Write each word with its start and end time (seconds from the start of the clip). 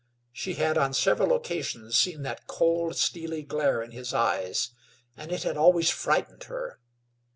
She 0.31 0.55
had 0.55 0.79
on 0.79 0.95
several 0.95 1.31
occasions 1.31 1.95
seen 1.95 2.23
that 2.23 2.47
cold, 2.47 2.95
steely 2.95 3.43
glare 3.43 3.83
in 3.83 3.91
his 3.91 4.15
eyes, 4.15 4.71
and 5.15 5.31
it 5.31 5.43
had 5.43 5.57
always 5.57 5.91
frightened 5.91 6.45
her. 6.45 6.79